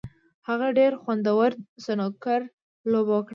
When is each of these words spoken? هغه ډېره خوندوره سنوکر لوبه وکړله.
هغه 0.47 0.67
ډېره 0.77 0.97
خوندوره 1.03 1.57
سنوکر 1.83 2.41
لوبه 2.91 3.13
وکړله. 3.15 3.29